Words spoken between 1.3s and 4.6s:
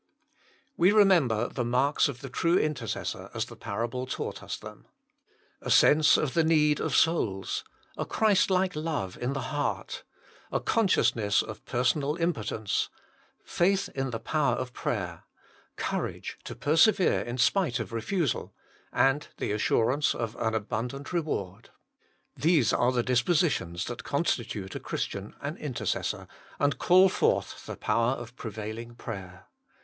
the marks of the true intercessor as the parable taught us